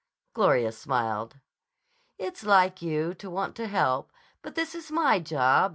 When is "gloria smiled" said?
0.33-1.35